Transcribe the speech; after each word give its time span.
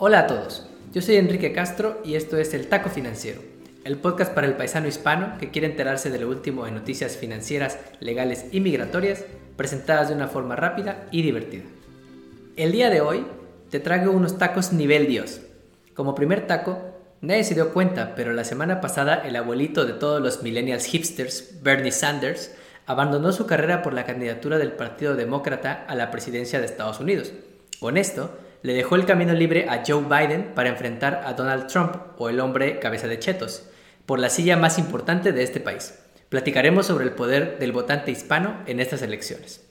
Hola 0.00 0.20
a 0.20 0.26
todos, 0.28 0.64
yo 0.94 1.02
soy 1.02 1.16
Enrique 1.16 1.52
Castro 1.52 2.00
y 2.04 2.14
esto 2.14 2.36
es 2.36 2.54
El 2.54 2.68
Taco 2.68 2.88
Financiero, 2.88 3.40
el 3.82 3.96
podcast 3.96 4.32
para 4.32 4.46
el 4.46 4.54
paisano 4.54 4.86
hispano 4.86 5.36
que 5.40 5.50
quiere 5.50 5.66
enterarse 5.66 6.08
de 6.08 6.20
lo 6.20 6.28
último 6.28 6.68
en 6.68 6.76
noticias 6.76 7.16
financieras, 7.16 7.80
legales 7.98 8.46
y 8.52 8.60
migratorias, 8.60 9.24
presentadas 9.56 10.08
de 10.08 10.14
una 10.14 10.28
forma 10.28 10.54
rápida 10.54 11.08
y 11.10 11.22
divertida. 11.22 11.64
El 12.54 12.70
día 12.70 12.90
de 12.90 13.00
hoy 13.00 13.26
te 13.70 13.80
traigo 13.80 14.12
unos 14.12 14.38
tacos 14.38 14.72
nivel 14.72 15.08
Dios. 15.08 15.40
Como 15.94 16.14
primer 16.14 16.46
taco, 16.46 16.78
nadie 17.20 17.42
se 17.42 17.56
dio 17.56 17.72
cuenta, 17.72 18.14
pero 18.14 18.32
la 18.32 18.44
semana 18.44 18.80
pasada 18.80 19.16
el 19.26 19.34
abuelito 19.34 19.84
de 19.84 19.94
todos 19.94 20.22
los 20.22 20.44
millennials 20.44 20.84
hipsters, 20.84 21.60
Bernie 21.60 21.90
Sanders, 21.90 22.52
abandonó 22.86 23.32
su 23.32 23.46
carrera 23.46 23.82
por 23.82 23.94
la 23.94 24.04
candidatura 24.04 24.58
del 24.58 24.70
Partido 24.70 25.16
Demócrata 25.16 25.84
a 25.88 25.96
la 25.96 26.12
presidencia 26.12 26.60
de 26.60 26.66
Estados 26.66 27.00
Unidos. 27.00 27.32
Con 27.80 27.96
esto, 27.96 28.38
le 28.62 28.74
dejó 28.74 28.96
el 28.96 29.06
camino 29.06 29.32
libre 29.32 29.68
a 29.68 29.82
Joe 29.86 30.02
Biden 30.04 30.52
para 30.54 30.68
enfrentar 30.68 31.22
a 31.24 31.34
Donald 31.34 31.66
Trump, 31.66 31.96
o 32.16 32.28
el 32.28 32.40
hombre 32.40 32.78
cabeza 32.78 33.06
de 33.06 33.18
chetos, 33.18 33.64
por 34.06 34.18
la 34.18 34.30
silla 34.30 34.56
más 34.56 34.78
importante 34.78 35.32
de 35.32 35.42
este 35.42 35.60
país. 35.60 35.98
Platicaremos 36.28 36.86
sobre 36.86 37.04
el 37.04 37.12
poder 37.12 37.58
del 37.58 37.72
votante 37.72 38.10
hispano 38.10 38.58
en 38.66 38.80
estas 38.80 39.02
elecciones. 39.02 39.64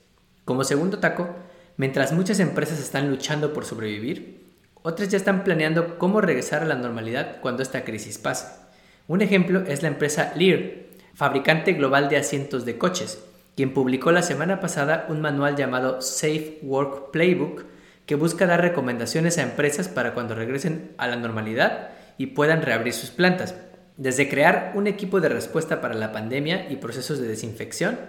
Como 0.45 0.63
segundo 0.63 0.99
taco, 0.99 1.35
mientras 1.75 2.13
muchas 2.13 2.39
empresas 2.39 2.80
están 2.80 3.09
luchando 3.09 3.53
por 3.53 3.66
sobrevivir, 3.66 4.47
otras 4.81 5.09
ya 5.09 5.17
están 5.17 5.44
planeando 5.44 5.97
cómo 5.97 6.22
regresar 6.22 6.61
a 6.61 6.66
la 6.66 6.75
normalidad 6.75 7.41
cuando 7.41 7.61
esta 7.61 7.83
crisis 7.83 8.17
pase. 8.17 8.47
Un 9.08 9.22
ejemplo 9.22 9.63
es 9.67 9.81
la 9.81 9.89
empresa 9.89 10.33
Lear, 10.35 10.61
fabricante 11.13 11.73
global 11.73 12.09
de 12.09 12.17
asientos 12.17 12.63
de 12.63 12.77
coches, 12.77 13.23
quien 13.55 13.73
publicó 13.73 14.11
la 14.11 14.22
semana 14.22 14.59
pasada 14.59 15.05
un 15.09 15.19
manual 15.19 15.55
llamado 15.55 16.02
Safe 16.02 16.59
Work 16.61 17.11
Playbook, 17.11 17.66
que 18.07 18.16
busca 18.16 18.47
dar 18.47 18.61
recomendaciones 18.61 19.38
a 19.38 19.43
empresas 19.43 19.89
para 19.89 20.13
cuando 20.13 20.34
regresen 20.34 20.93
a 20.97 21.07
la 21.07 21.17
normalidad 21.17 21.89
y 22.17 22.27
puedan 22.27 22.63
reabrir 22.63 22.94
sus 22.94 23.11
plantas, 23.11 23.53
desde 23.97 24.30
crear 24.30 24.72
un 24.75 24.88
equipo 24.88 25.19
de 25.19 25.30
respuesta 25.30 25.81
para 25.81 25.94
la 25.94 26.13
pandemia 26.13 26.72
y 26.72 26.78
procesos 26.78 27.19
de 27.19 27.28
desinfección, 27.28 28.00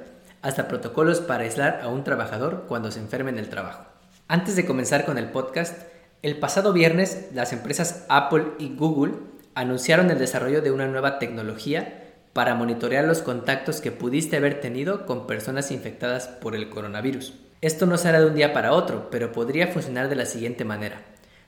hasta 0.40 0.68
protocolos 0.68 1.20
para 1.20 1.42
aislar 1.42 1.80
a 1.82 1.88
un 1.88 2.04
trabajador 2.04 2.66
cuando 2.68 2.92
se 2.92 3.00
enferme 3.00 3.30
en 3.30 3.38
el 3.38 3.48
trabajo. 3.48 3.86
Antes 4.28 4.54
de 4.54 4.64
comenzar 4.64 5.04
con 5.04 5.18
el 5.18 5.30
podcast, 5.30 5.76
el 6.22 6.38
pasado 6.38 6.72
viernes 6.72 7.30
las 7.34 7.52
empresas 7.52 8.06
Apple 8.08 8.52
y 8.60 8.76
Google 8.76 9.14
anunciaron 9.54 10.12
el 10.12 10.18
desarrollo 10.18 10.62
de 10.62 10.70
una 10.70 10.86
nueva 10.86 11.18
tecnología 11.18 12.04
para 12.34 12.54
monitorear 12.54 13.04
los 13.04 13.20
contactos 13.20 13.80
que 13.80 13.90
pudiste 13.90 14.36
haber 14.36 14.60
tenido 14.60 15.06
con 15.06 15.26
personas 15.26 15.72
infectadas 15.72 16.28
por 16.28 16.54
el 16.54 16.68
coronavirus. 16.68 17.47
Esto 17.60 17.86
no 17.86 17.98
será 17.98 18.20
de 18.20 18.26
un 18.26 18.36
día 18.36 18.52
para 18.52 18.72
otro, 18.72 19.10
pero 19.10 19.32
podría 19.32 19.66
funcionar 19.66 20.08
de 20.08 20.14
la 20.14 20.26
siguiente 20.26 20.64
manera. 20.64 21.00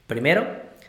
Primero, 0.09 0.45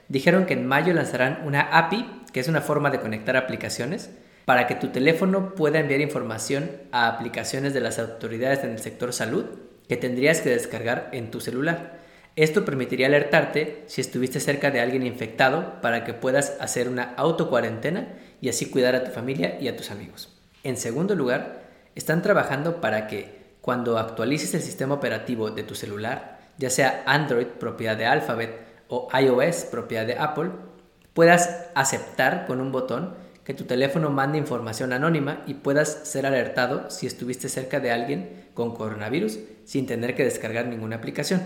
dijeron 0.08 0.48
que 0.48 0.54
en 0.54 0.66
mayo 0.66 0.94
lanzarán 0.94 1.44
una 1.46 1.62
API, 1.62 2.24
que 2.34 2.40
es 2.40 2.48
una 2.48 2.62
forma 2.62 2.90
de 2.90 3.00
conectar 3.00 3.38
aplicaciones, 3.38 4.10
para 4.46 4.66
que 4.66 4.74
tu 4.74 4.88
teléfono 4.88 5.54
pueda 5.54 5.80
enviar 5.80 6.02
información 6.02 6.72
a 6.92 7.08
aplicaciones 7.08 7.76
de 7.76 7.82
las 7.82 8.00
autoridades 8.00 8.64
en 8.64 8.72
el 8.72 8.80
sector 8.80 9.14
salud 9.14 9.46
que 9.88 9.96
tendrías 9.96 10.42
que 10.42 10.50
descargar 10.50 11.10
en 11.12 11.30
tu 11.30 11.40
celular. 11.40 12.00
Esto 12.36 12.66
permitiría 12.66 13.06
alertarte 13.06 13.84
si 13.86 14.02
estuviste 14.02 14.40
cerca 14.40 14.72
de 14.72 14.80
alguien 14.80 15.06
infectado 15.06 15.82
para 15.82 16.04
que 16.04 16.16
puedas 16.16 16.58
hacer 16.60 16.90
una 16.90 17.14
autocuarentena 17.16 18.08
y 18.42 18.50
así 18.50 18.72
cuidar 18.72 18.96
a 18.96 19.04
tu 19.04 19.12
familia 19.12 19.60
y 19.60 19.68
a 19.68 19.76
tus 19.76 19.92
amigos. 19.92 20.36
En 20.64 20.78
segundo 20.78 21.14
lugar, 21.14 21.62
están 21.94 22.24
trabajando 22.24 22.82
para 22.82 23.06
que 23.06 23.41
cuando 23.62 23.98
actualices 23.98 24.54
el 24.54 24.62
sistema 24.62 24.96
operativo 24.96 25.52
de 25.52 25.64
tu 25.64 25.76
celular, 25.76 26.40
ya 26.58 26.70
sea 26.70 27.04
Android 27.06 27.48
propiedad 27.48 27.96
de 27.96 28.06
Alphabet 28.06 28.60
o 28.88 29.08
iOS 29.18 29.66
propiedad 29.66 30.06
de 30.06 30.18
Apple, 30.18 30.50
puedas 31.14 31.68
aceptar 31.76 32.46
con 32.48 32.60
un 32.60 32.72
botón 32.72 33.14
que 33.44 33.54
tu 33.54 33.64
teléfono 33.66 34.10
mande 34.10 34.38
información 34.38 34.94
anónima 34.94 35.42
y 35.48 35.56
puedas 35.56 36.08
ser 36.08 36.26
alertado 36.26 36.90
si 36.90 37.08
estuviste 37.08 37.50
cerca 37.50 37.80
de 37.80 37.92
alguien 37.92 38.50
con 38.54 38.76
coronavirus 38.76 39.40
sin 39.66 39.88
tener 39.88 40.16
que 40.16 40.24
descargar 40.24 40.68
ninguna 40.68 40.98
aplicación. 40.98 41.42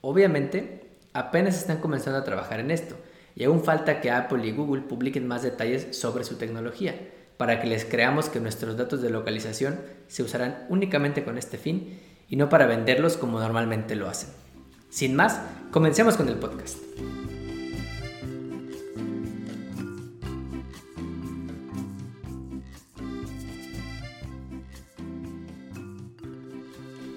Obviamente, 0.00 0.88
apenas 1.12 1.56
están 1.56 1.78
comenzando 1.78 2.18
a 2.18 2.24
trabajar 2.24 2.60
en 2.60 2.70
esto 2.70 2.96
y 3.36 3.44
aún 3.44 3.64
falta 3.64 4.00
que 4.00 4.10
Apple 4.10 4.46
y 4.46 4.52
Google 4.52 4.82
publiquen 4.82 5.26
más 5.26 5.42
detalles 5.42 5.96
sobre 5.96 6.24
su 6.24 6.36
tecnología 6.36 6.94
para 7.36 7.60
que 7.60 7.66
les 7.66 7.84
creamos 7.84 8.28
que 8.28 8.40
nuestros 8.40 8.76
datos 8.76 9.02
de 9.02 9.10
localización 9.10 9.80
se 10.08 10.22
usarán 10.22 10.66
únicamente 10.68 11.24
con 11.24 11.38
este 11.38 11.58
fin 11.58 11.98
y 12.28 12.36
no 12.36 12.48
para 12.48 12.66
venderlos 12.66 13.16
como 13.16 13.40
normalmente 13.40 13.96
lo 13.96 14.08
hacen. 14.08 14.30
Sin 14.90 15.16
más, 15.16 15.40
comencemos 15.70 16.16
con 16.16 16.28
el 16.28 16.36
podcast. 16.36 16.78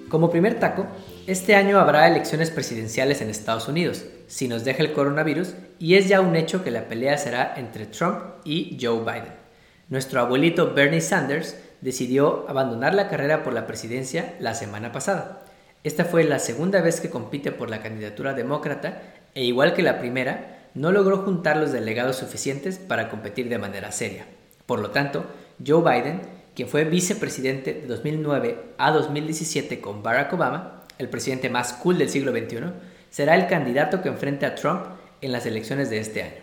Como 0.08 0.30
primer 0.30 0.58
taco, 0.58 0.86
este 1.26 1.54
año 1.54 1.78
habrá 1.78 2.08
elecciones 2.08 2.50
presidenciales 2.50 3.20
en 3.20 3.28
Estados 3.28 3.68
Unidos, 3.68 4.06
si 4.26 4.48
nos 4.48 4.64
deja 4.64 4.82
el 4.82 4.94
coronavirus, 4.94 5.54
y 5.78 5.96
es 5.96 6.08
ya 6.08 6.22
un 6.22 6.34
hecho 6.34 6.64
que 6.64 6.70
la 6.70 6.88
pelea 6.88 7.18
será 7.18 7.54
entre 7.56 7.84
Trump 7.86 8.18
y 8.42 8.78
Joe 8.80 9.00
Biden. 9.00 9.47
Nuestro 9.88 10.20
abuelito 10.20 10.74
Bernie 10.74 11.00
Sanders 11.00 11.56
decidió 11.80 12.44
abandonar 12.46 12.94
la 12.94 13.08
carrera 13.08 13.42
por 13.42 13.54
la 13.54 13.66
presidencia 13.66 14.34
la 14.38 14.54
semana 14.54 14.92
pasada. 14.92 15.44
Esta 15.82 16.04
fue 16.04 16.24
la 16.24 16.38
segunda 16.38 16.82
vez 16.82 17.00
que 17.00 17.08
compite 17.08 17.52
por 17.52 17.70
la 17.70 17.80
candidatura 17.80 18.34
demócrata 18.34 19.00
e 19.34 19.44
igual 19.44 19.72
que 19.72 19.82
la 19.82 19.98
primera, 19.98 20.58
no 20.74 20.92
logró 20.92 21.18
juntar 21.18 21.56
los 21.56 21.72
delegados 21.72 22.16
suficientes 22.16 22.78
para 22.78 23.08
competir 23.08 23.48
de 23.48 23.56
manera 23.56 23.90
seria. 23.90 24.26
Por 24.66 24.80
lo 24.80 24.90
tanto, 24.90 25.24
Joe 25.66 25.82
Biden, 25.82 26.20
quien 26.54 26.68
fue 26.68 26.84
vicepresidente 26.84 27.72
de 27.72 27.86
2009 27.86 28.74
a 28.76 28.90
2017 28.90 29.80
con 29.80 30.02
Barack 30.02 30.34
Obama, 30.34 30.82
el 30.98 31.08
presidente 31.08 31.48
más 31.48 31.72
cool 31.72 31.96
del 31.96 32.10
siglo 32.10 32.32
XXI, 32.32 32.72
será 33.08 33.34
el 33.34 33.46
candidato 33.46 34.02
que 34.02 34.08
enfrente 34.08 34.44
a 34.44 34.54
Trump 34.54 34.84
en 35.22 35.32
las 35.32 35.46
elecciones 35.46 35.88
de 35.88 35.98
este 35.98 36.22
año. 36.22 36.42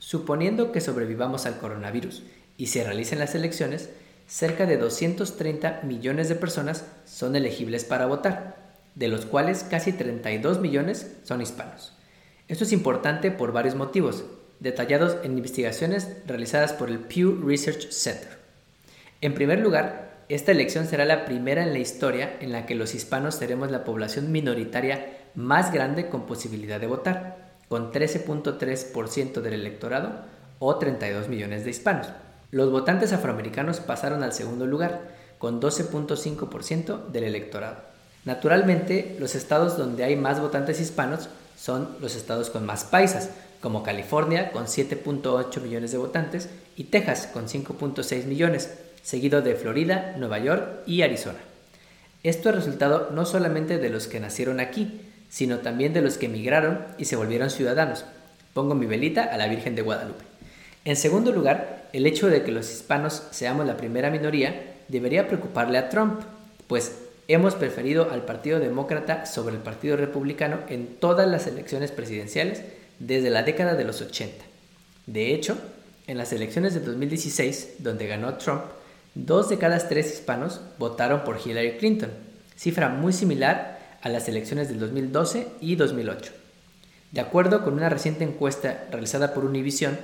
Suponiendo 0.00 0.72
que 0.72 0.80
sobrevivamos 0.80 1.46
al 1.46 1.58
coronavirus 1.58 2.24
y 2.56 2.66
se 2.66 2.84
realicen 2.84 3.18
las 3.18 3.34
elecciones, 3.34 3.90
cerca 4.26 4.66
de 4.66 4.76
230 4.76 5.80
millones 5.82 6.28
de 6.28 6.34
personas 6.34 6.86
son 7.04 7.36
elegibles 7.36 7.84
para 7.84 8.06
votar, 8.06 8.56
de 8.94 9.08
los 9.08 9.26
cuales 9.26 9.64
casi 9.64 9.92
32 9.92 10.60
millones 10.60 11.16
son 11.24 11.40
hispanos. 11.40 11.92
Esto 12.48 12.64
es 12.64 12.72
importante 12.72 13.30
por 13.30 13.52
varios 13.52 13.74
motivos, 13.74 14.24
detallados 14.60 15.16
en 15.24 15.36
investigaciones 15.36 16.16
realizadas 16.26 16.72
por 16.72 16.90
el 16.90 17.00
Pew 17.00 17.42
Research 17.46 17.90
Center. 17.90 18.38
En 19.20 19.34
primer 19.34 19.60
lugar, 19.60 20.24
esta 20.28 20.52
elección 20.52 20.86
será 20.86 21.04
la 21.04 21.24
primera 21.24 21.62
en 21.62 21.72
la 21.72 21.78
historia 21.78 22.36
en 22.40 22.52
la 22.52 22.66
que 22.66 22.74
los 22.74 22.94
hispanos 22.94 23.34
seremos 23.34 23.70
la 23.70 23.84
población 23.84 24.32
minoritaria 24.32 25.18
más 25.34 25.72
grande 25.72 26.08
con 26.08 26.26
posibilidad 26.26 26.80
de 26.80 26.86
votar, 26.86 27.56
con 27.68 27.92
13.3% 27.92 29.40
del 29.40 29.54
electorado 29.54 30.22
o 30.58 30.76
32 30.76 31.28
millones 31.28 31.64
de 31.64 31.70
hispanos. 31.70 32.08
Los 32.54 32.70
votantes 32.70 33.12
afroamericanos 33.12 33.80
pasaron 33.80 34.22
al 34.22 34.32
segundo 34.32 34.64
lugar, 34.64 35.00
con 35.38 35.60
12.5% 35.60 37.08
del 37.08 37.24
electorado. 37.24 37.78
Naturalmente, 38.24 39.16
los 39.18 39.34
estados 39.34 39.76
donde 39.76 40.04
hay 40.04 40.14
más 40.14 40.40
votantes 40.40 40.80
hispanos 40.80 41.28
son 41.56 41.96
los 42.00 42.14
estados 42.14 42.50
con 42.50 42.64
más 42.64 42.84
paisas, 42.84 43.30
como 43.60 43.82
California 43.82 44.52
con 44.52 44.66
7.8 44.66 45.62
millones 45.62 45.90
de 45.90 45.98
votantes 45.98 46.48
y 46.76 46.84
Texas 46.84 47.26
con 47.26 47.48
5.6 47.48 48.26
millones, 48.26 48.72
seguido 49.02 49.42
de 49.42 49.56
Florida, 49.56 50.14
Nueva 50.16 50.38
York 50.38 50.84
y 50.86 51.02
Arizona. 51.02 51.40
Esto 52.22 52.50
es 52.50 52.54
resultado 52.54 53.10
no 53.10 53.26
solamente 53.26 53.78
de 53.78 53.90
los 53.90 54.06
que 54.06 54.20
nacieron 54.20 54.60
aquí, 54.60 55.00
sino 55.28 55.58
también 55.58 55.92
de 55.92 56.02
los 56.02 56.18
que 56.18 56.26
emigraron 56.26 56.84
y 56.98 57.06
se 57.06 57.16
volvieron 57.16 57.50
ciudadanos. 57.50 58.04
Pongo 58.52 58.76
mi 58.76 58.86
velita 58.86 59.24
a 59.24 59.36
la 59.38 59.48
Virgen 59.48 59.74
de 59.74 59.82
Guadalupe. 59.82 60.24
En 60.84 60.96
segundo 60.96 61.32
lugar, 61.32 61.73
el 61.94 62.06
hecho 62.06 62.26
de 62.26 62.42
que 62.42 62.50
los 62.50 62.72
hispanos 62.72 63.22
seamos 63.30 63.66
la 63.66 63.76
primera 63.76 64.10
minoría 64.10 64.74
debería 64.88 65.28
preocuparle 65.28 65.78
a 65.78 65.90
Trump, 65.90 66.22
pues 66.66 66.96
hemos 67.28 67.54
preferido 67.54 68.10
al 68.10 68.24
Partido 68.24 68.58
Demócrata 68.58 69.26
sobre 69.26 69.54
el 69.54 69.62
Partido 69.62 69.96
Republicano 69.96 70.58
en 70.68 70.96
todas 70.96 71.28
las 71.28 71.46
elecciones 71.46 71.92
presidenciales 71.92 72.62
desde 72.98 73.30
la 73.30 73.44
década 73.44 73.76
de 73.76 73.84
los 73.84 74.02
80. 74.02 74.44
De 75.06 75.34
hecho, 75.34 75.56
en 76.08 76.18
las 76.18 76.32
elecciones 76.32 76.74
de 76.74 76.80
2016, 76.80 77.76
donde 77.78 78.08
ganó 78.08 78.34
Trump, 78.38 78.62
dos 79.14 79.48
de 79.48 79.58
cada 79.58 79.78
tres 79.78 80.12
hispanos 80.12 80.62
votaron 80.80 81.22
por 81.22 81.38
Hillary 81.38 81.76
Clinton, 81.78 82.10
cifra 82.56 82.88
muy 82.88 83.12
similar 83.12 83.98
a 84.02 84.08
las 84.08 84.28
elecciones 84.28 84.68
del 84.68 84.80
2012 84.80 85.46
y 85.60 85.76
2008. 85.76 86.32
De 87.12 87.20
acuerdo 87.20 87.62
con 87.62 87.74
una 87.74 87.88
reciente 87.88 88.24
encuesta 88.24 88.88
realizada 88.90 89.32
por 89.32 89.44
Univision, 89.44 89.96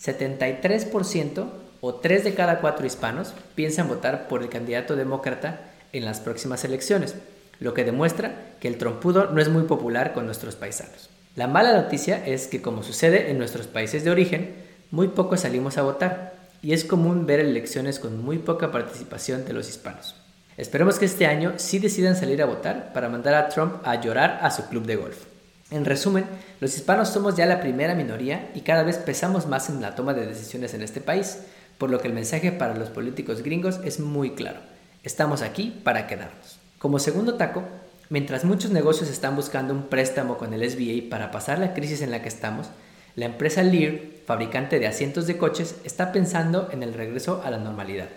73% 0.00 1.46
o 1.80 1.94
3 1.94 2.24
de 2.24 2.34
cada 2.34 2.60
4 2.60 2.86
hispanos 2.86 3.34
piensan 3.54 3.88
votar 3.88 4.28
por 4.28 4.42
el 4.42 4.48
candidato 4.48 4.96
demócrata 4.96 5.60
en 5.92 6.04
las 6.04 6.20
próximas 6.20 6.64
elecciones, 6.64 7.14
lo 7.60 7.74
que 7.74 7.84
demuestra 7.84 8.54
que 8.60 8.68
el 8.68 8.78
trompudo 8.78 9.30
no 9.30 9.40
es 9.40 9.48
muy 9.48 9.64
popular 9.64 10.12
con 10.12 10.26
nuestros 10.26 10.56
paisanos. 10.56 11.10
La 11.34 11.46
mala 11.46 11.72
noticia 11.72 12.24
es 12.26 12.46
que 12.46 12.62
como 12.62 12.82
sucede 12.82 13.30
en 13.30 13.38
nuestros 13.38 13.66
países 13.66 14.04
de 14.04 14.10
origen, 14.10 14.54
muy 14.90 15.08
pocos 15.08 15.40
salimos 15.40 15.78
a 15.78 15.82
votar 15.82 16.34
y 16.62 16.72
es 16.72 16.84
común 16.84 17.26
ver 17.26 17.40
elecciones 17.40 17.98
con 17.98 18.22
muy 18.22 18.38
poca 18.38 18.72
participación 18.72 19.44
de 19.44 19.52
los 19.52 19.68
hispanos. 19.68 20.14
Esperemos 20.56 20.98
que 20.98 21.04
este 21.04 21.26
año 21.26 21.54
sí 21.56 21.78
decidan 21.78 22.16
salir 22.16 22.40
a 22.40 22.46
votar 22.46 22.92
para 22.94 23.10
mandar 23.10 23.34
a 23.34 23.48
Trump 23.48 23.74
a 23.84 24.00
llorar 24.00 24.38
a 24.42 24.50
su 24.50 24.66
club 24.68 24.86
de 24.86 24.96
golf. 24.96 25.35
En 25.70 25.84
resumen, 25.84 26.26
los 26.60 26.76
hispanos 26.76 27.08
somos 27.08 27.34
ya 27.34 27.44
la 27.44 27.60
primera 27.60 27.96
minoría 27.96 28.50
y 28.54 28.60
cada 28.60 28.84
vez 28.84 28.98
pesamos 28.98 29.46
más 29.46 29.68
en 29.68 29.82
la 29.82 29.96
toma 29.96 30.14
de 30.14 30.24
decisiones 30.24 30.74
en 30.74 30.82
este 30.82 31.00
país, 31.00 31.40
por 31.76 31.90
lo 31.90 31.98
que 31.98 32.06
el 32.06 32.14
mensaje 32.14 32.52
para 32.52 32.76
los 32.76 32.88
políticos 32.90 33.42
gringos 33.42 33.80
es 33.84 33.98
muy 33.98 34.34
claro. 34.34 34.60
Estamos 35.02 35.42
aquí 35.42 35.80
para 35.82 36.06
quedarnos. 36.06 36.60
Como 36.78 37.00
segundo 37.00 37.34
taco, 37.34 37.64
mientras 38.10 38.44
muchos 38.44 38.70
negocios 38.70 39.10
están 39.10 39.34
buscando 39.34 39.74
un 39.74 39.88
préstamo 39.88 40.38
con 40.38 40.54
el 40.54 40.68
SBA 40.70 41.10
para 41.10 41.32
pasar 41.32 41.58
la 41.58 41.74
crisis 41.74 42.00
en 42.00 42.12
la 42.12 42.22
que 42.22 42.28
estamos, 42.28 42.68
la 43.16 43.26
empresa 43.26 43.64
Lear, 43.64 43.98
fabricante 44.24 44.78
de 44.78 44.86
asientos 44.86 45.26
de 45.26 45.36
coches, 45.36 45.76
está 45.82 46.12
pensando 46.12 46.68
en 46.70 46.84
el 46.84 46.94
regreso 46.94 47.42
a 47.44 47.50
la 47.50 47.58
normalidad. 47.58 48.08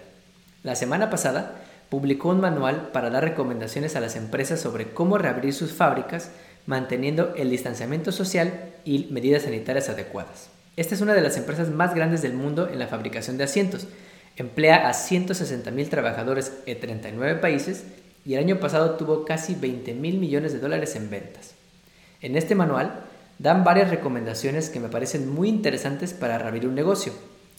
La 0.62 0.75
semana 0.75 1.10
pasada, 1.10 1.56
publicó 1.90 2.30
un 2.30 2.42
manual 2.42 2.90
para 2.94 3.10
dar 3.10 3.24
recomendaciones 3.24 3.96
a 3.96 4.00
las 4.00 4.16
empresas 4.16 4.60
sobre 4.60 4.94
cómo 4.94 5.18
reabrir 5.18 5.54
sus 5.54 5.74
fábricas 5.74 6.30
manteniendo 6.66 7.34
el 7.36 7.50
distanciamiento 7.50 8.12
social 8.12 8.72
y 8.86 9.08
medidas 9.12 9.44
sanitarias 9.44 9.90
adecuadas. 9.90 10.50
Esta 10.76 10.96
es 10.96 11.02
una 11.02 11.14
de 11.14 11.22
las 11.22 11.38
empresas 11.38 11.70
más 11.70 11.94
grandes 11.94 12.22
del 12.22 12.34
mundo 12.34 12.70
en 12.72 12.80
la 12.80 12.88
fabricación 12.88 13.38
de 13.38 13.44
asientos. 13.44 13.88
Emplea 14.36 14.88
a 14.88 14.94
160 14.94 15.72
mil 15.72 15.90
trabajadores 15.90 16.54
en 16.66 16.80
39 16.80 17.40
países 17.42 17.84
y 18.26 18.34
el 18.34 18.40
año 18.40 18.60
pasado 18.60 18.96
tuvo 18.96 19.26
casi 19.26 19.56
20 19.56 19.94
mil 19.94 20.20
millones 20.20 20.54
de 20.54 20.60
dólares 20.60 20.96
en 20.96 21.10
ventas. 21.10 21.56
En 22.22 22.38
este 22.38 22.56
manual 22.56 23.04
dan 23.40 23.64
varias 23.64 23.90
recomendaciones 23.90 24.70
que 24.70 24.80
me 24.80 24.90
parecen 24.90 25.30
muy 25.30 25.50
interesantes 25.50 26.14
para 26.14 26.38
reabrir 26.38 26.68
un 26.68 26.76
negocio. 26.76 27.14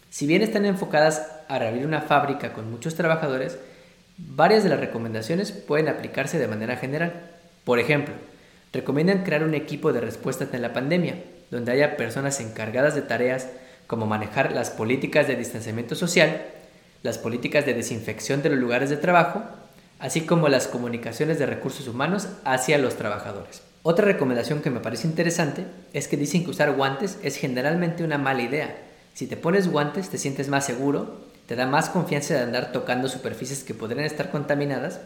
Si 0.09 0.27
bien 0.27 0.43
están 0.43 0.65
enfocadas 0.65 1.27
a 1.49 1.59
reabrir 1.59 1.87
una 1.87 2.03
fábrica 2.03 2.53
con 2.53 2.71
muchos 2.71 2.95
trabajadores, 2.95 3.59
Varias 4.29 4.63
de 4.63 4.71
las 4.71 4.81
recomendaciones 4.81 5.51
pueden 5.51 5.89
aplicarse 5.89 6.39
de 6.39 6.47
manera 6.47 6.77
general. 6.77 7.31
Por 7.65 7.79
ejemplo, 7.79 8.15
recomiendan 8.73 9.25
crear 9.25 9.45
un 9.45 9.55
equipo 9.55 9.93
de 9.93 10.01
respuesta 10.01 10.45
ante 10.45 10.59
la 10.59 10.73
pandemia, 10.73 11.23
donde 11.51 11.73
haya 11.73 11.97
personas 11.97 12.41
encargadas 12.41 12.95
de 12.95 13.03
tareas 13.03 13.49
como 13.87 14.07
manejar 14.07 14.53
las 14.53 14.71
políticas 14.71 15.27
de 15.27 15.37
distanciamiento 15.37 15.95
social, 15.95 16.43
las 17.03 17.19
políticas 17.19 17.67
de 17.67 17.75
desinfección 17.75 18.43
de 18.43 18.51
los 18.51 18.59
lugares 18.59 18.91
de 18.91 18.97
trabajo, 18.97 19.43
así 19.99 20.23
como 20.23 20.49
las 20.49 20.69
comunicaciones 20.69 21.39
de 21.39 21.47
recursos 21.47 21.89
humanos 21.89 22.29
hacia 22.45 22.79
los 22.79 22.97
trabajadores. 22.97 23.63
Otra 23.83 24.05
recomendación 24.05 24.63
que 24.63 24.71
me 24.71 24.81
parece 24.81 25.09
interesante 25.09 25.65
es 25.93 26.07
que 26.07 26.17
dicen 26.17 26.45
que 26.45 26.51
usar 26.51 26.73
guantes 26.73 27.19
es 27.23 27.37
generalmente 27.37 28.05
una 28.05 28.19
mala 28.19 28.43
idea. 28.43 28.77
Si 29.15 29.27
te 29.27 29.37
pones 29.37 29.69
guantes 29.69 30.11
te 30.11 30.19
sientes 30.19 30.49
más 30.49 30.65
seguro 30.67 31.31
te 31.51 31.57
da 31.57 31.67
más 31.67 31.91
confianza 31.91 32.35
de 32.35 32.45
andar 32.45 32.71
tocando 32.71 33.09
superficies 33.09 33.65
que 33.65 33.75
podrían 33.75 34.05
estar 34.05 34.31
contaminadas, 34.31 35.01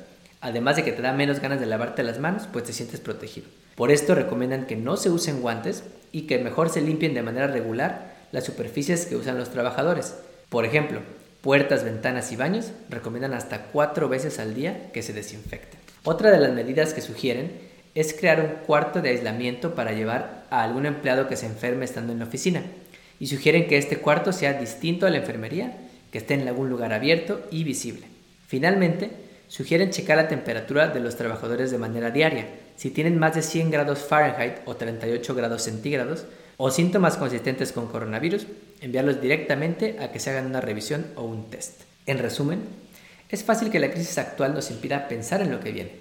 además 0.45 0.77
de 0.77 0.85
que 0.85 0.93
te 0.93 1.01
da 1.01 1.15
menos 1.15 1.41
ganas 1.41 1.59
de 1.59 1.65
lavarte 1.65 2.03
las 2.03 2.21
manos, 2.21 2.47
pues 2.53 2.65
te 2.65 2.75
sientes 2.75 3.01
protegido. 3.01 3.47
Por 3.77 3.91
esto 3.91 4.15
recomiendan 4.15 4.67
que 4.67 4.77
no 4.77 4.99
se 4.99 5.09
usen 5.09 5.41
guantes 5.41 5.85
y 6.13 6.23
que 6.27 6.39
mejor 6.39 6.69
se 6.69 6.83
limpien 6.83 7.15
de 7.15 7.23
manera 7.23 7.47
regular 7.47 8.15
las 8.31 8.45
superficies 8.45 9.07
que 9.07 9.17
usan 9.17 9.39
los 9.39 9.49
trabajadores. 9.49 10.17
Por 10.51 10.67
ejemplo, 10.67 11.01
puertas, 11.41 11.83
ventanas 11.83 12.31
y 12.31 12.37
baños 12.37 12.73
recomiendan 12.91 13.33
hasta 13.33 13.69
cuatro 13.73 14.11
veces 14.11 14.39
al 14.39 14.55
día 14.55 14.93
que 14.93 15.03
se 15.03 15.15
desinfecten. 15.15 15.81
Otra 16.05 16.31
de 16.31 16.39
las 16.39 16.53
medidas 16.53 16.93
que 16.93 17.01
sugieren 17.01 17.51
es 17.95 18.13
crear 18.13 18.41
un 18.41 18.67
cuarto 18.67 19.01
de 19.01 19.09
aislamiento 19.09 19.75
para 19.75 19.93
llevar 19.93 20.45
a 20.51 20.63
algún 20.63 20.85
empleado 20.85 21.27
que 21.27 21.37
se 21.37 21.47
enferme 21.47 21.87
estando 21.87 22.13
en 22.13 22.19
la 22.19 22.27
oficina. 22.27 22.63
Y 23.19 23.29
sugieren 23.29 23.67
que 23.67 23.79
este 23.79 23.97
cuarto 23.97 24.31
sea 24.31 24.53
distinto 24.53 25.07
a 25.07 25.11
la 25.11 25.17
enfermería 25.17 25.75
que 26.13 26.19
esté 26.19 26.35
en 26.35 26.47
algún 26.47 26.69
lugar 26.69 26.93
abierto 26.93 27.41
y 27.51 27.65
visible. 27.65 28.07
Finalmente, 28.47 29.24
sugieren 29.49 29.91
checar 29.91 30.17
la 30.17 30.29
temperatura 30.29 30.89
de 30.89 31.01
los 31.01 31.17
trabajadores 31.17 31.71
de 31.71 31.79
manera 31.79 32.11
diaria. 32.11 32.49
Si 32.77 32.91
tienen 32.91 33.19
más 33.19 33.35
de 33.35 33.43
100 33.43 33.71
grados 33.71 34.01
Fahrenheit 34.01 34.59
o 34.65 34.77
38 34.77 35.35
grados 35.35 35.63
centígrados 35.63 36.27
o 36.57 36.71
síntomas 36.71 37.17
consistentes 37.17 37.73
con 37.73 37.89
coronavirus, 37.89 38.47
enviarlos 38.81 39.21
directamente 39.21 39.97
a 40.01 40.13
que 40.13 40.21
se 40.21 40.31
hagan 40.31 40.47
una 40.47 40.61
revisión 40.61 41.07
o 41.17 41.23
un 41.23 41.51
test. 41.51 41.83
En 42.07 42.19
resumen, 42.19 42.61
es 43.29 43.45
fácil 43.45 43.71
que 43.71 43.81
la 43.81 43.91
crisis 43.91 44.19
actual 44.19 44.55
nos 44.55 44.71
impida 44.71 45.09
pensar 45.09 45.41
en 45.41 45.51
lo 45.51 45.61
que 45.61 45.73
viene, 45.73 45.93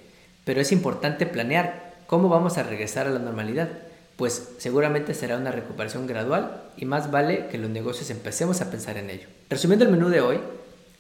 pero 0.46 0.62
es 0.62 0.72
importante 0.72 1.26
planear 1.26 1.94
cómo 2.08 2.30
vamos 2.30 2.58
a 2.58 2.64
regresar 2.64 3.08
a 3.08 3.12
la 3.12 3.20
normalidad 3.20 3.70
pues 4.16 4.54
seguramente 4.58 5.14
será 5.14 5.38
una 5.38 5.52
recuperación 5.52 6.06
gradual 6.06 6.64
y 6.78 6.86
más 6.86 7.10
vale 7.10 7.48
que 7.48 7.58
los 7.58 7.70
negocios 7.70 8.10
empecemos 8.10 8.62
a 8.62 8.70
pensar 8.70 8.98
en 8.98 9.10
ello. 9.10 9.28
Resumiendo 9.50 9.86
el 9.86 9.92
menú 9.92 10.10
de 10.10 10.22
hoy, 10.22 10.40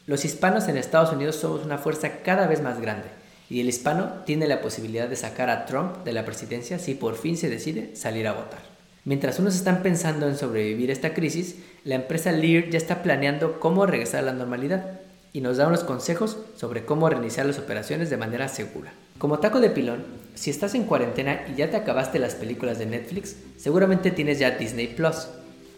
los 0.06 0.26
hispanos 0.26 0.68
en 0.68 0.76
Estados 0.76 1.14
Unidos 1.14 1.38
somos 1.38 1.64
una 1.64 1.78
fuerza 1.78 2.18
cada 2.24 2.46
vez 2.48 2.62
más 2.62 2.82
grande 2.82 3.08
y 3.50 3.62
el 3.62 3.70
hispano 3.70 4.24
tiene 4.26 4.48
la 4.48 4.60
posibilidad 4.60 5.08
de 5.08 5.16
sacar 5.16 5.50
a 5.50 5.66
Trump 5.66 6.04
de 6.04 6.12
la 6.12 6.26
presidencia 6.26 6.78
si 6.78 6.94
por 6.94 7.16
fin 7.16 7.38
se 7.38 7.50
decide 7.50 7.96
salir 7.96 8.28
a 8.28 8.34
votar. 8.34 8.60
Mientras 9.06 9.40
unos 9.40 9.56
están 9.56 9.82
pensando 9.82 10.28
en 10.28 10.38
sobrevivir 10.38 10.92
esta 10.92 11.14
crisis, 11.14 11.56
la 11.86 11.96
empresa 11.96 12.32
Lear 12.34 12.70
ya 12.70 12.78
está 12.78 13.02
planeando 13.02 13.60
cómo 13.62 13.86
regresar 13.86 14.22
a 14.22 14.24
la 14.24 14.34
normalidad 14.34 15.00
y 15.32 15.40
nos 15.40 15.58
da 15.58 15.68
unos 15.68 15.86
consejos 15.86 16.38
sobre 16.58 16.84
cómo 16.84 17.10
reiniciar 17.10 17.46
las 17.46 17.60
operaciones 17.60 18.10
de 18.10 18.18
manera 18.18 18.50
segura. 18.50 18.94
Como 19.18 19.40
taco 19.40 19.62
de 19.62 19.70
pilón, 19.70 20.04
si 20.36 20.50
estás 20.50 20.76
en 20.76 20.84
cuarentena 20.84 21.46
y 21.48 21.56
ya 21.56 21.70
te 21.70 21.78
acabaste 21.78 22.20
las 22.20 22.36
películas 22.36 22.78
de 22.78 22.88
Netflix, 22.88 23.38
seguramente 23.58 24.12
tienes 24.12 24.40
ya 24.40 24.52
Disney 24.52 24.88
Plus. 24.88 25.28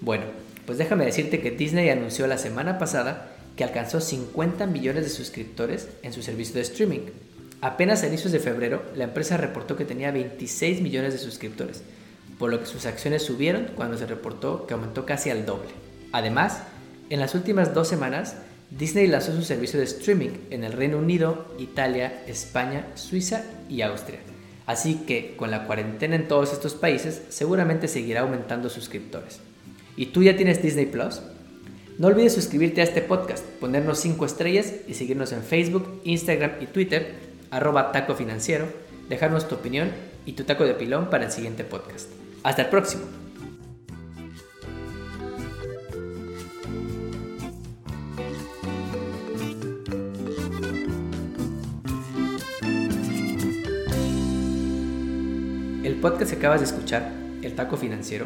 Bueno, 0.01 0.25
pues 0.65 0.77
déjame 0.77 1.05
decirte 1.05 1.41
que 1.41 1.51
Disney 1.51 1.89
anunció 1.89 2.25
la 2.25 2.37
semana 2.37 2.79
pasada 2.79 3.34
que 3.55 3.63
alcanzó 3.63 4.01
50 4.01 4.65
millones 4.67 5.03
de 5.03 5.09
suscriptores 5.09 5.87
en 6.03 6.13
su 6.13 6.21
servicio 6.21 6.55
de 6.55 6.61
streaming. 6.61 7.01
Apenas 7.61 8.03
a 8.03 8.07
inicios 8.07 8.31
de 8.31 8.39
febrero, 8.39 8.83
la 8.95 9.05
empresa 9.05 9.37
reportó 9.37 9.75
que 9.75 9.85
tenía 9.85 10.11
26 10.11 10.81
millones 10.81 11.13
de 11.13 11.19
suscriptores, 11.19 11.83
por 12.37 12.51
lo 12.51 12.59
que 12.59 12.65
sus 12.65 12.85
acciones 12.85 13.23
subieron 13.23 13.71
cuando 13.75 13.97
se 13.97 14.05
reportó 14.05 14.67
que 14.67 14.73
aumentó 14.73 15.05
casi 15.05 15.29
al 15.29 15.45
doble. 15.45 15.69
Además, 16.11 16.63
en 17.09 17.19
las 17.19 17.33
últimas 17.33 17.73
dos 17.73 17.87
semanas, 17.87 18.35
Disney 18.71 19.07
lanzó 19.07 19.33
su 19.33 19.43
servicio 19.43 19.79
de 19.79 19.85
streaming 19.85 20.31
en 20.49 20.63
el 20.63 20.73
Reino 20.73 20.97
Unido, 20.97 21.55
Italia, 21.59 22.23
España, 22.27 22.87
Suiza 22.95 23.43
y 23.69 23.81
Austria. 23.81 24.19
Así 24.65 25.03
que 25.07 25.35
con 25.37 25.51
la 25.51 25.65
cuarentena 25.65 26.15
en 26.15 26.27
todos 26.27 26.51
estos 26.51 26.73
países 26.73 27.21
seguramente 27.29 27.87
seguirá 27.87 28.21
aumentando 28.21 28.69
suscriptores. 28.69 29.39
¿Y 29.95 30.07
tú 30.07 30.23
ya 30.23 30.35
tienes 30.35 30.61
Disney 30.61 30.87
Plus? 30.87 31.21
No 31.97 32.07
olvides 32.07 32.33
suscribirte 32.33 32.81
a 32.81 32.83
este 32.83 33.01
podcast, 33.01 33.45
ponernos 33.45 33.99
5 33.99 34.25
estrellas 34.25 34.73
y 34.85 34.95
seguirnos 34.95 35.31
en 35.31 35.41
Facebook, 35.43 36.01
Instagram 36.03 36.51
y 36.59 36.65
Twitter, 36.65 37.13
arroba 37.51 37.93
taco 37.93 38.15
financiero, 38.15 38.67
dejarnos 39.07 39.47
tu 39.47 39.55
opinión 39.55 39.91
y 40.25 40.33
tu 40.33 40.43
taco 40.43 40.65
de 40.65 40.73
pilón 40.73 41.09
para 41.09 41.25
el 41.25 41.31
siguiente 41.31 41.63
podcast. 41.63 42.09
Hasta 42.43 42.63
el 42.63 42.67
próximo. 42.67 43.03
El 55.81 55.95
podcast 56.01 56.31
que 56.31 56.37
acabas 56.37 56.59
de 56.59 56.65
escuchar, 56.65 57.13
El 57.41 57.55
Taco 57.55 57.77
Financiero, 57.77 58.25